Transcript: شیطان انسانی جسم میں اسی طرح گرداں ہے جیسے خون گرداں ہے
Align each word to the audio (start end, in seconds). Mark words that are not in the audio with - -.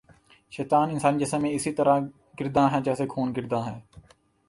شیطان 0.51 0.89
انسانی 0.89 1.19
جسم 1.19 1.41
میں 1.41 1.51
اسی 1.55 1.71
طرح 1.73 1.99
گرداں 2.39 2.67
ہے 2.71 2.81
جیسے 2.85 3.07
خون 3.07 3.33
گرداں 3.37 3.63
ہے 3.67 3.79